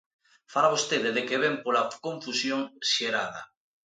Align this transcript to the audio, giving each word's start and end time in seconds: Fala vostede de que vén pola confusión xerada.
Fala 0.53 0.73
vostede 0.75 1.09
de 1.17 1.21
que 1.27 1.41
vén 1.43 1.55
pola 1.63 1.83
confusión 2.05 2.61
xerada. 2.91 3.41